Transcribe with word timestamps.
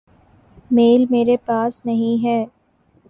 میل 0.71 1.05
میرے 1.09 1.35
پاس 1.45 1.81
نہیں 1.85 2.23
ہے۔۔ 2.23 2.39